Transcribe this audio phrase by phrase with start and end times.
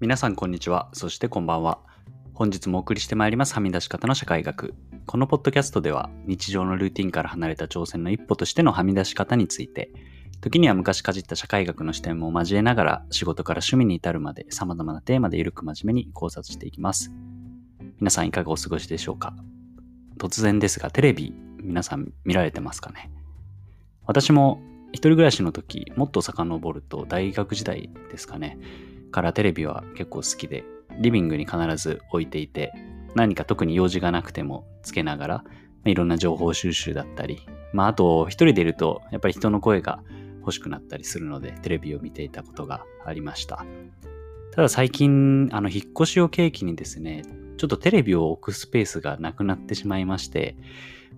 [0.00, 0.88] 皆さんこんにちは。
[0.92, 1.80] そしてこんばんは。
[2.32, 4.74] 本日もお送りしてまいりますはみ出し方の社会学。
[5.06, 9.90] このポッドキャストでは日常のルーティンから離れた挑戦の一歩としてのはみ出し方について、
[10.40, 17.10] 時には昔かじった社会学の視点も交えながら仕事から趣味に至るまで様々なテーマでゆるく真面目に考察していきます。
[17.98, 19.34] 皆さんいかがお過ごしでしょうか
[20.16, 23.10] 突然ですがテレビ皆さん見られてますかね
[24.06, 24.60] 私も
[24.92, 28.58] 一人暮らしの時もっと遡ると大学時代ですかね
[29.10, 30.64] からテレビは結構好きで、
[31.00, 32.72] リビングに必ず置いていて、
[33.14, 35.44] 何か特に用事がなくてもつけながら、
[35.84, 40.02] いろんな情報収集だったり、まああと一人でいるとやっぱり人の声が
[40.40, 43.64] 欲しくなったりするのでテレビを見ていたことがありました。
[44.52, 47.22] ただ最近、あの引っ越しを契機にですね、
[47.58, 50.56] ちょっとテレビを置くスペースがなくなってしまいまして、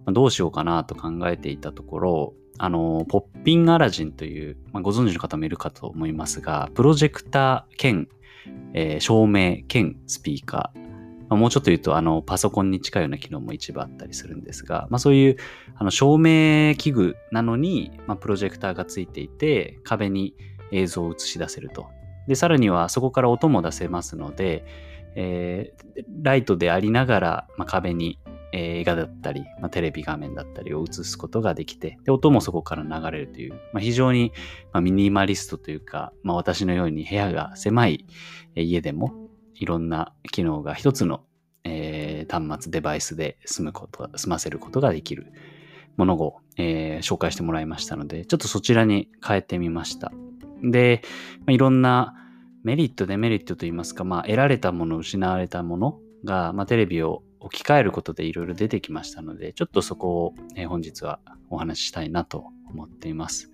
[0.06, 8.06] どうしようかなと考えていたところ、あの、ポッピンアラジンという、まあ、ご存知の方もいるかと思いますが、プロジェクター兼、
[8.74, 10.86] えー、照明兼スピーカー、ま
[11.30, 15.36] あ、もうちょっと言うと、あの、パソコンに近いような機能も一部あったりするんですが、まあ、そういう、
[15.74, 20.34] あの、照明器具なのに、まあ、プロジェクターがついていて、壁に
[20.70, 21.86] 映像を映し出せると。
[22.28, 24.66] で、さらにはそこから音も出せますので、
[25.14, 28.18] えー、ライトでありながら、まあ、壁に
[28.52, 34.32] 映画だったり、まあ、テレビ画面だったりを映すことができて、で音もそこから流れるという、まあ、非常に、
[34.72, 38.06] まあ、ミニマリストというか、まあ、私のように部屋が狭い
[38.54, 39.12] 家でも、
[39.54, 41.22] いろんな機能が一つの、
[41.64, 45.32] えー、端末デバイスで済むこと、済ませることができる
[45.96, 50.12] ものを、えー、紹介してもらいましたので、ちょっとそちらに変えてみました。
[50.62, 51.02] で、
[51.40, 52.14] まあ、いろんな
[52.62, 63.50] メリット、デメリットといいますか、まあ、得られたもの、失われたものが、まあ、テレビを置き換えることでいろいろ出てきましたので、ちょっとそこを、え本日はお話ししたいなと思っています。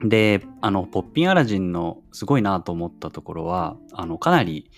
[0.00, 4.70] で、あの、ポッピンアラジンのすごいなと思ったところは、あの、かなり、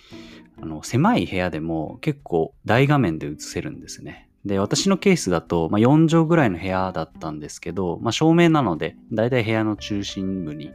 [0.61, 4.29] あの、狭い部屋でも結構大画面で映せるんですね。
[4.45, 10.71] で、私のケースだと、まあ、4畳ぐらいの部屋だったんですけど、まあ、照明なので、だいたい部屋の中心部に、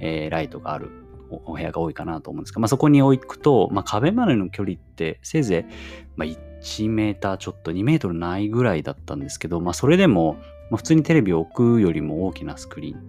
[0.00, 0.90] えー、ライトがある
[1.30, 5.72] お部屋が多いかなと思うんですが、まあ、そこに置くと、まあ、壁までの距離ってせいぜい、
[6.16, 10.34] まあ、1メーターちょっと2メートルないぐらいだったんですけど、まあ、それでも、
[10.70, 13.02] まあ、普通にテレビを置くよりも大きなスクリーン、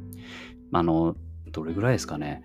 [0.72, 1.16] あの、
[1.52, 2.44] どれぐらいですかね。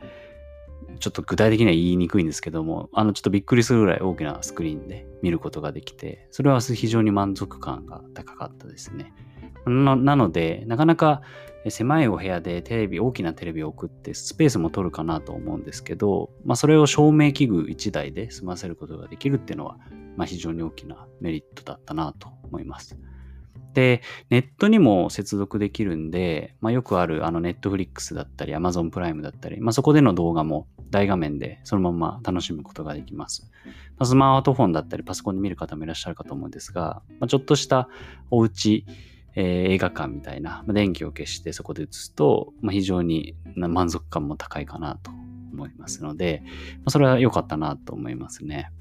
[1.00, 9.12] ちょっと具体的には言いにくいんですけども、あの、ちょっとびっくりするぐらい大きなスクリーンで見ることができて、それは非常に満足感が高かったですね。
[9.66, 11.22] なので、なかなか
[11.70, 19.78] 狭いお部屋でテレビ、大きなテレビを置くってスペースも取るかなと思うんですけど、まあ、それを照明器具1台で済ませることができるっていうのは、
[20.16, 22.96] まあ、非常に大きなメリットだったなと思います。
[23.74, 24.00] で、
[24.30, 33.50] ネットにも接続できるんで、まあ、よくあるあのネットフリックスだったり、アマゾンプライムだったり、まあ、そこでの動画も大画面でそのまま楽しむことができます。
[33.98, 37.88] まあ、スマートフォンだったり、パソコンで見る方もいらっしゃるかと思うんですが、まあ、ちょっとした
[38.30, 38.86] お家、
[39.36, 45.10] えー、映画館みたいな、まあ、電気を消してそこで映すと、まあ、非常に満足感も高いかなと
[45.52, 46.42] 思いますので、
[46.78, 48.72] まあ、それは良かったなと思いますね。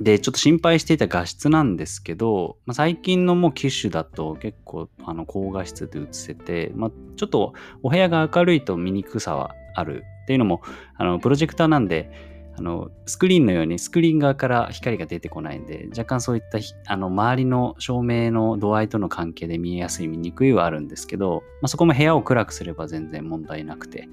[0.00, 7.52] で、ちょっと心配していた画質なんですけど、まあ、最近のもう機種だと結構あの高画質で映せて、まあ、ちょっと
[7.82, 10.62] お部屋が明るいと見にくさはあるっていうのも、
[10.96, 24.08] あのプロジェクターなんで、あの、スクリーンのようにスクリーン側から光が出てこないんで、若干そういったあの周りの照明の度合いとの関係で見えやすい、見にくいはあるんですけど、まあ、そこも部屋を暗くすれば全然問題なくて、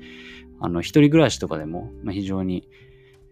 [0.59, 2.67] あの、一人暮らしとかでも、まあ、非常に、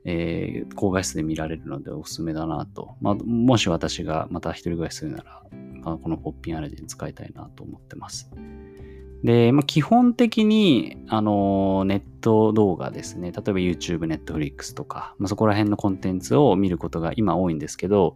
[0.06, 2.96] えー、高画質で見られるのでおすすめだなと。
[3.02, 5.44] まあ、もし私がまた一人暮らしするなら、
[5.84, 8.30] まあ、このポッピンアレジン使いたいなと思ってます。
[9.24, 13.32] で、まあ、基本的に、あの、ネット動画ですね。
[13.32, 18.16] 例えば YouTube、Netflix とか、まあ、そこら辺のコンテンツを見ることが今多いんですけど、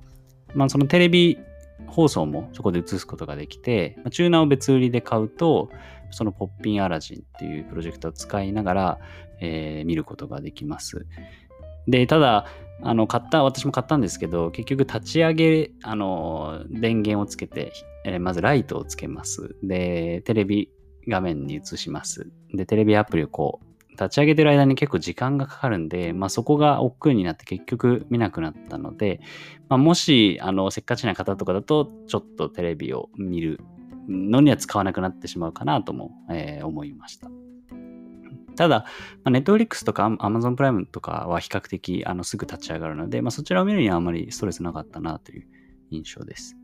[0.54, 1.38] まあ、そのテレビ
[1.88, 5.70] 放送もそこで映すことができて、まあ、チューナーを別売りで買うと、
[6.12, 9.00] そのポッピンアラジンっていうプロジェクトを使いながら、
[9.42, 11.06] えー、見ることができます。
[11.88, 12.46] で、ただ、
[12.82, 17.74] あの、買った、私も買ったんですけど、結局立ち上げ、あの、電源をつけて、
[18.06, 19.56] えー、まずライトをつけます。
[19.64, 20.70] で、テレビ
[21.08, 22.32] 画面に移します。
[22.54, 29.22] で、テレビアプリをこう、立ち上げてる間に結構時間がかかるんで、まあそこが億劫になって結局見なくなったので、
[29.70, 33.60] まあ、もし、あの、せっかちな方とかだと、ちょっとテレビを見る
[34.08, 37.30] のには使わなくなってしまうかなとも、えー、思いました。
[38.56, 38.86] ただ、
[39.24, 45.48] まあ、Netflix とか Amazon プライムとかは比較的あのすぐ立ち上がるので、まあ、そちらを見るにはあまりストレスなかったなという
[45.90, 46.56] 印象です。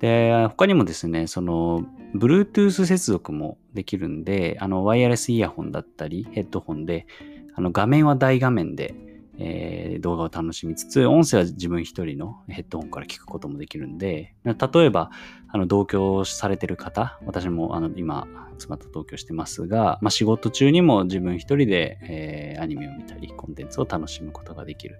[0.00, 7.06] で、他にもですね、その、Bluetooth 接続もできるんで、あの、ワイヤレスイヤホンだったり、ヘッドホンで、
[7.54, 8.94] あの、画面は大画面で、
[9.38, 14.54] えー、動画を楽しみつつ、音声は自分一人のヘッドホンから聞くこともできるんで、例
[14.84, 15.10] えば、
[15.48, 18.26] あの、同居されてる方、私もあの今、
[18.58, 24.98] 妻と同居してますが、まあ、仕事中にも自分一人で、えー、アニメを見たり、コンテンツを楽しむことができる。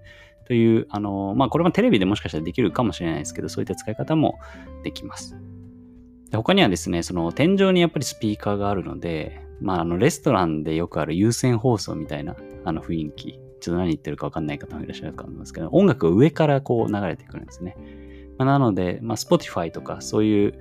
[0.50, 4.40] という、あの、まあ、これもテレビでもしかしたらできるかもしれないですけど、そういった使い方も
[4.82, 5.36] できます。
[6.28, 17.76] で他にはですね、その天井にやっぱりスピーカーがあるので、まあ、あの、レストランでよくある有線放送みたいな、あの雰囲気ちょっと何言ってるかわかんない方もいらっしゃるかと思いますけど、音楽が上からこう流れてくるんですね。
[18.36, 20.58] まあ、なので、まあ、Spotify とかそういう、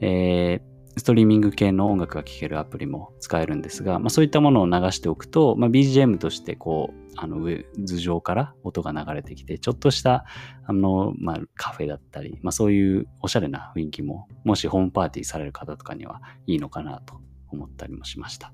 [0.00, 10.24] えー、ストリーミング系の音楽が聴けるアプリも使えるんですが、まあ、そういったものを流しておくと、まあ、BGM としてこう、あの上、頭上から音が流れてきて、ちょっとした、
[10.66, 18.52] あの、まあ、カフェだったり、まあ、そういうおしゃれな雰囲気も、もしホームパーティーされる方とかにはいいのかなと思ったりもしました。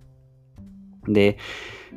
[1.08, 1.38] で、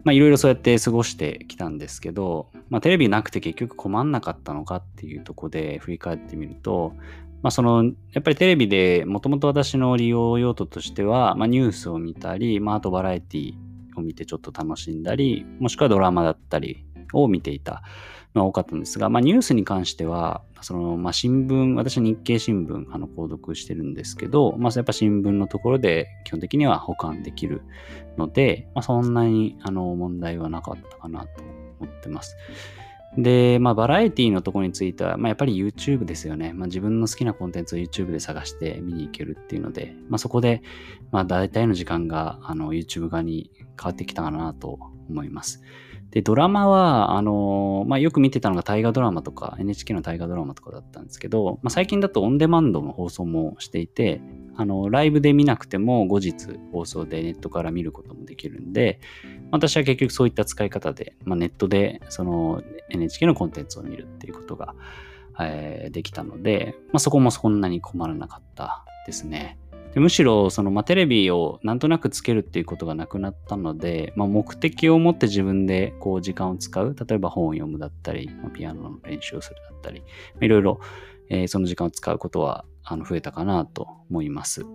[0.03, 6.94] まあいろいろそうやって過ごしてきたんですけど、まあテレビなくて結局困んなかったのかっていうとこで振り返ってみると、
[7.42, 13.54] まあその、やっぱりテレビでもともと私の利用用途としては、まあニュースを見たり、まああとバラエティ
[13.95, 17.84] を見てちょっと楽しんだり、もしくはドラマだったりを見ていた
[18.34, 27.62] のが多かったんですが、まあニュースに関しては、その、まあ、新聞、私は日経新聞、あの、購読してるんですけど、まあ、やっぱ新聞のところで基本的には保管できる
[28.18, 31.44] ので、まあ、そんなに、あの、問題はなかったかなと
[31.80, 32.36] 思ってます。
[33.15, 36.54] で、まあ、バラエティのところについては、まあ、やっぱり YouTube ですよね。
[36.54, 40.62] まあ、自分の好きなコンテンツを YouTube で探して見に行けるっていうので、まあ、そこで、
[41.12, 45.62] まあ、大体の時間が、あの、YouTube 側に変わってきたかなと思います。
[46.12, 54.21] で、ドラマは、あのまあ、よく見てたのが大河ドラマとか、NHK の大河ドラマとかだったんですけど、まあ、最近だとオンデマンドの放送もしていて、
[54.56, 59.01] あの、ライブで見なくても後日放送でネットから見ることもできるんで、
[59.51, 64.75] 私は結局そういった使い方で、まあ、ネットでその NHK のコンテンツを見るっていうことが、
[65.39, 69.57] えー、できたので、まあ、そこもそんなに困らなかったですね。
[69.97, 80.05] でむしろその、まあ、テレビをなんとなくつけるっていうことがなくなったので、まあ、目的を持って自分でこう時間を使う例えば本を読むだったり、まあ、ピアノの練習をするだったり、ま
[80.44, 80.79] あ、いろいろ、
[81.31, 84.67] えー、その時間を使うことはあの増えたかなと思います。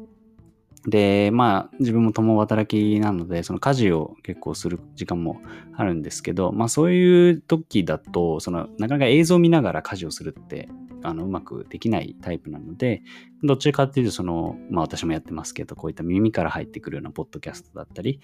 [0.89, 5.41] で、まあ、自分も共働きなので、その家事を結構する時間も
[5.77, 10.69] あるんですけど、まあそういう時だと、その、なかなか映像を見ながら家事をするって、
[11.03, 13.03] あの、うまくできないタイプなので、
[13.43, 18.21] どっちかっていうと、その、まあ私もやってますけど、こういった耳から入ってくるようなポッドキャストだったり、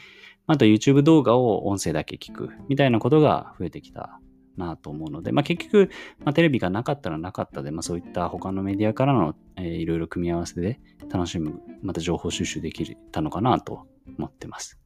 [0.46, 4.20] あと YouTube 動画を音声だけ聞くみたいなことが増えてきた
[4.58, 13.86] なと思うので、まあ、結局、まあ、テレビがなかったらなかったで、まあ、そういった他のメディアからの、えー、いろいろ組み合わせで楽しむ、また情報収集できたのかなと
[14.18, 14.78] 思ってます。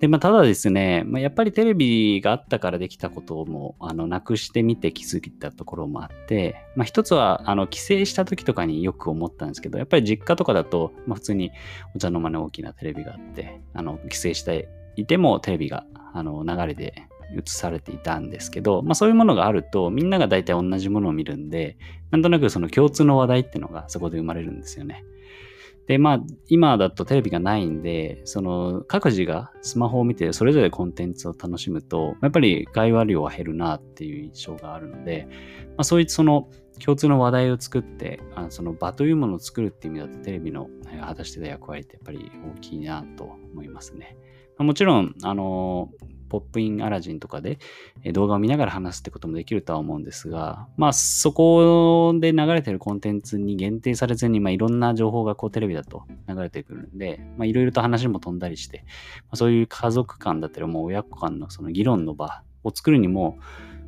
[0.00, 11.52] で、まあ、ただですね、まあ、やっぱりテレビがあったからできたことも、あの、なくしてみて気づいたところもあって、まあ、一つは、あの、帰省した時とかによく思ったんですけど、やっぱり実家とかだと、まあ、普通に
[11.94, 16.94] お茶の間に大きなテレビがあって、あの、帰省していてもテレビが、あの、流れで
[17.36, 21.76] 映されていたんですけど、まあそういうものがあるとみんなが大体同じものを見るんで、
[22.10, 25.04] なんとなくその共通の話題っていうのがそこで生まれるんですよね。
[25.86, 35.26] で、まあ今だとテレビがないんで、その各自がスマホを見てそれぞれコンテンツを楽しむと、やっぱり会話量は減るなっていう印象があるので、
[35.70, 36.48] まあそういったその
[36.84, 40.68] 共通の話題を作って、あその場というものを作るっていう意味だとテレビの
[41.00, 44.16] 果たしてた役割ってやっぱり大きいなと思いますね。
[44.58, 45.90] もちろん、あの、
[46.30, 47.58] ポップインアラジンとかで
[48.12, 58.84] 動画を見ながら話すってこともできるとは思うんですが、まあそこで流れてるコンテンツに限定されずに、まあいろんな情報がこうテレビだと流れてくるんで、まあいろいろと話も飛んだりして、
[59.24, 63.38] まあ、そういう家族間だったり、もう親子間のその議論の場を作るにも、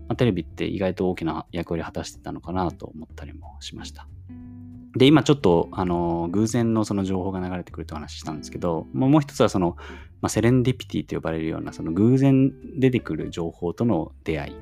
[0.08, 4.06] まあ、テレビって意外と大きな役割を果たしてたのかなと思ったりもしました。
[4.96, 9.76] で、今ちょっと、あの、偶然のその情報が流れてくるって話したんですけど、もう一つはその、
[10.20, 14.56] まあ、セレンディピティと呼ばれるような、その偶然出てくる情報との出会い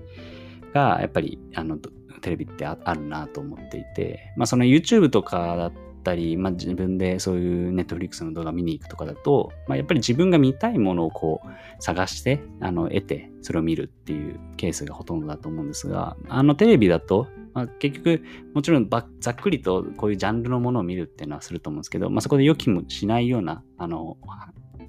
[0.72, 1.78] が、やっぱり、あの、
[2.20, 5.72] テレビってあるなと思っていて、まあ、その YouTube とかだっ
[6.04, 11.48] たり、まあ、自分でそういう Netflix の動画見に行くとかだと、まあ、やっぱり自分が見たいものをこう
[11.82, 18.22] 探してあの得てそれを見るっていうケースがほとんどだと思うんですがあのテレビだとまあ、結局、
[18.54, 18.88] もちろん
[19.20, 24.16] ざっくりとこういうジャンルのものを見るっていうのはすると思うんですけど、まあ、そこで予期もしないような、あの、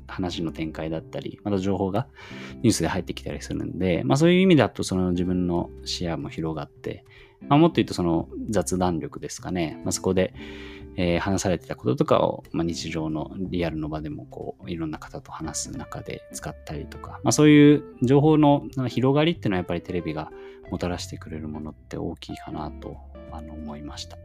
[0.08, 2.08] 話の展開だったり、また情報が
[2.62, 7.06] ニュースで入ってきたりするんで、まあそういう意味だとその自分の視野も広がって、
[7.48, 9.80] まあ、もっと言うとその雑談力ですかね。
[9.84, 10.34] まあ、そこで、
[10.98, 20.32] えー、話されてたこととかを、まあ、日常のリアルの場でもこういろんな方と話す中で使ったりとか、まあ、そういう情報の広がりっていうのはやっぱりテレビが
[20.70, 22.98] もたらしてくれるものって大きいかなと
[23.32, 24.18] あの思いました。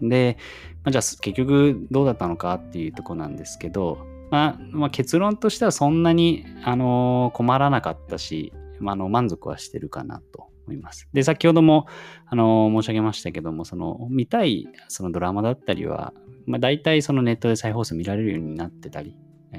[0.00, 0.36] で、
[0.84, 3.98] まあ、じゃあ結局どうだったのかっていうとこなんですけど、
[4.30, 11.08] まあ、まあ、結論としてはそんなに、あのー、困らなかったし、まあ、あの満足はしてるかなと思います。
[11.12, 11.86] で、先ほども、
[12.26, 16.12] あの、申し上げましたけども、その見たいそのドラマだったりは、
[16.46, 19.16] まあ、大体そのネットで再放送見られるようになってたり、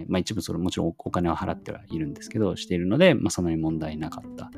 [0.08, 4.52] まあ、一部それもちろんお金を払ってはいるんですけど、しているので、まあ、そんなに問題なかった。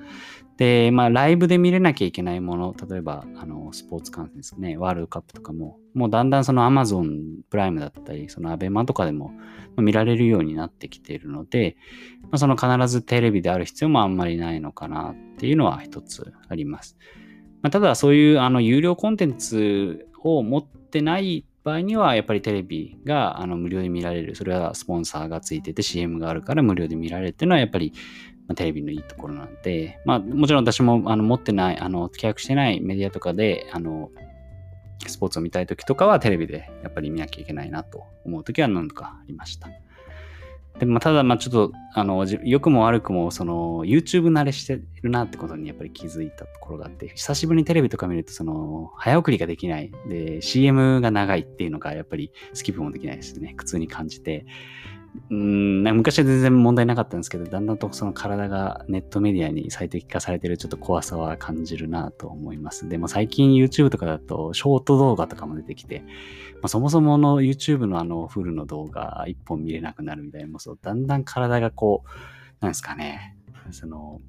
[0.58, 9.31] で、まあ、ライブで見れなきゃいけないもの、例えば、あの、スポーツ観戦ですね、ワールドカップとかも、もうだんだんその Amazon プライムだったり、その ABEMA とかでも
[9.77, 11.77] 見られるようになってきているので、
[12.24, 16.98] まあ、その必ずテレビである必要もあんまりないのかなっていうのは一つあります。
[17.62, 24.35] まあ、ただ、そういうあの有料コンテンツを持ってない場合には、やっぱりテレビがあの無料で見られる。
[24.35, 27.93] それはスポンサーがついてて CM があるから無料で見られるっていうのは、やっぱり、
[28.47, 34.09] ま、テレビのいいところなんで、まあ、もちろん私もあの持ってない、あの契約してないメディアとかで、あの、
[35.07, 39.69] スポーツを見たい時とかはテレビでやっぱり見なきゃいけないなと思う時は何度かありました。
[40.79, 49.91] でもただ、まあちょっと、あの、良くも悪くも、その、YouTube 慣れしてるなってことにやっぱり気づいたところがあって、久しぶりにテレビとか見ると、その、早送りができない。
[50.07, 53.53] で、CM が長いっていうのが、やっぱりスキップもできないですね。
[53.55, 54.45] 苦痛に感じて。
[55.32, 62.88] うん昔は全然問題なかったんですけど、だんだんとその体がネットメディアに最適化されてるちょっと怖さは感じるなと思います。
[62.88, 66.04] でも最近 YouTube とかだとショート動画とかも出てきて、
[66.56, 72.10] まあ、そもそもの YouTube のあのフルの動画一本見れなくなるみたいな、そうだんだん体がこう、
[72.62, 73.36] なんですかね、
[73.72, 74.22] その、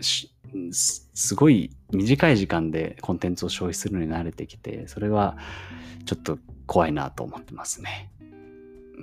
[0.00, 5.36] すごい短い時間でコンテンツを消費するのに慣れてきて、それは
[6.04, 8.10] ちょっと怖いなと思ってますね。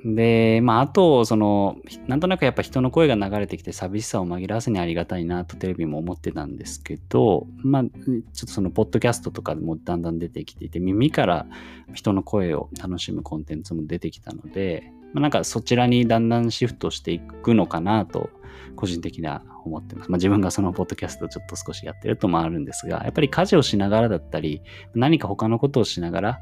[0.06, 1.77] で、まあ、あと、その、
[2.08, 11.46] なんとなくやっぱ人の声が流れてきて寂しさを紛らわせにありがたいなとテレビも思ってたんですけど、まあ、ちょっとその、ポッドキャストとかでもだんだん出てきていて、耳から
[11.94, 18.29] 人の声を楽しむコンテンツも出てきたので、まあ、なんかそちらにだんだんシフトしていくのかなと、
[18.76, 20.12] 個人的には思ってます。
[20.12, 24.62] まあ、自分がそのポッドキャストをちょっと少しやってるともあるんですが、やっぱり家事をしながらだったり、
[24.94, 26.40] 何か他のことをしながら、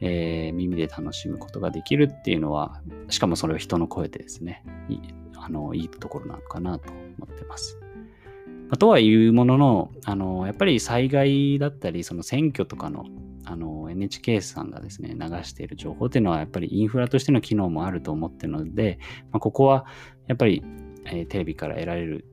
[0.00, 5.00] えー、耳で楽しむことができるっていうのは、しかもそれを人の声でですね、いい
[5.36, 7.78] あのいいところなのかなと思ってます。
[8.68, 13.04] まあ、とはいうものの、あのやっぱり災害だったり、その選挙とかの
[13.44, 18.98] あの NHK さんがですね、流している情報っていうのは、やっぱりインフラとしての機能もあると思ってるので、
[19.32, 19.86] まあ、ここは
[20.28, 20.62] やっぱり、
[21.06, 22.24] えー、テレビから得られる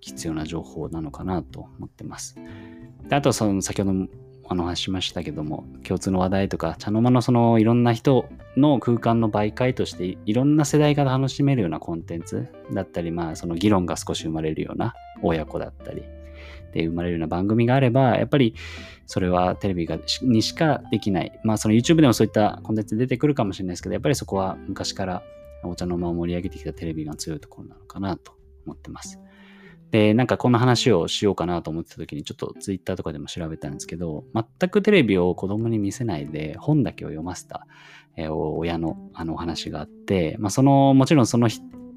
[0.00, 2.36] 必要な情報なのかなと思ってます。
[3.08, 4.08] であとその先ほど
[4.44, 16.02] お話しましたけども、共通の話題とか、茶の間のそのいろんな人の空間の媒介として、いろんな世代が楽しめるようなコンテンツだったり、まあその議論が少し生まれるような親子だったり、
[16.72, 18.54] で生まれるような番組があれば、やっぱり
[19.04, 21.38] それはテレビがにしかできない。
[21.44, 25.22] まあその YouTube でもそういったコンテンツ出てくるかもしれないですけど、やっぱりそこは昔から
[25.64, 28.32] お茶の間を盛り上げてきたテレビが強いところなのかなと
[28.66, 29.18] 思ってます。
[29.90, 37.66] で、なんかこんな話をしようかなと思ってた時にちょっとツイッターとかでも調べたんですけど、全くテレビを子供に見せないで本だけを読ませた、
[38.16, 41.48] えー、親のあのお話があって、まあ、その、もちろんその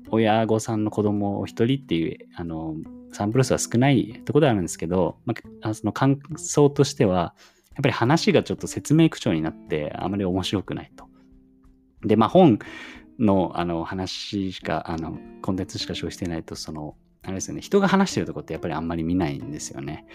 [0.10, 2.76] 親御さんの子供を一人っていう、あの、
[3.12, 7.36] サンプル数は少ないところであるんですけど、まあ、その感想としては、
[7.72, 11.06] やっぱり話がちょっと説明口調になってあまり面白くないと。
[12.04, 12.60] で、まあ本
[13.22, 20.06] のあの話しか、あの、コンテンツしか消費してないと、その、あれですよね、人が話してるとこってやっぱりあんまり見ないんですよね。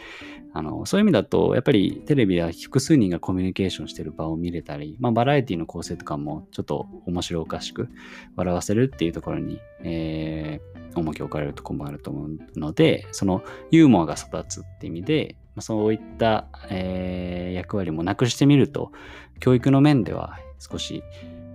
[0.52, 7.88] あのそういう意味だと、やっぱりテレビは複数人がコミュニケーションしてる場を見れたり、まあ、バラエティの構成とかもちょっと面白おかしく
[8.34, 18.90] 笑わせるっていうところに、えー、重きを置かれるとこもあると思うので、そのユーモアが育つって意味で、そういった、えー、役割もなくしてみると、
[19.38, 21.04] 教育の面では少し、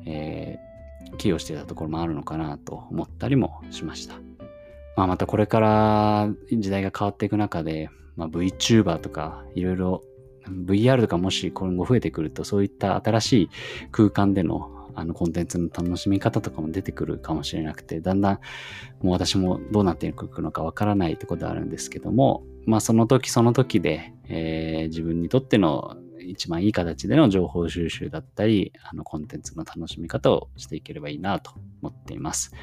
[0.05, 0.71] えー、
[1.18, 4.15] 寄与してたところもあるのかなと思ったりもしました。
[4.96, 10.03] まあ、またこれから時代が変わっていく中で、まあ、VTuber とかいろいろ
[10.48, 13.50] VR とかもし今後増えてくるとそういった新しい
[13.91, 18.39] 空間でのあのコンテンツの楽しみ方とかも出てくるかもしれなくてだんだん
[19.01, 31.51] もう私もどうなっていくのかわからないところであるんですけどもまあその時その時で、えー、自分にとっての一番いい形での情報収集だったりあのコンテンツの楽しみ方をしていければいいなと
[31.82, 32.54] 思っています。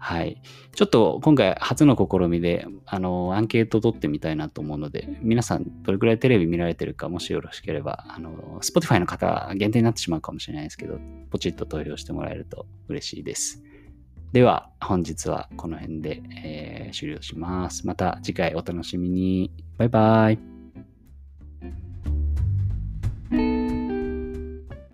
[0.00, 0.40] はい。
[0.74, 10.98] ちょっと今回初の試みで、あの、アンケート取ってみたいなと思うので、皆さんどれくらいテレビ見られてるか、もしよろしければ、あの、Spotify の方限定になってしまうかもしれないですけど、
[11.30, 13.62] ポチッと投票してもらえると嬉しいです。
[14.32, 17.86] では、本日はこの辺で、えー、終了します。
[17.86, 19.50] また次回お楽しみに。
[19.78, 20.57] バイバイ。